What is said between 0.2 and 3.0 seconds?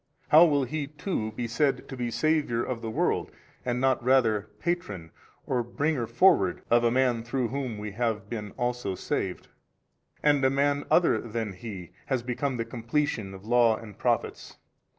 how will He too be said to be Saviour of the